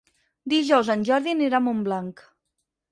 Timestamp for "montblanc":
1.69-2.27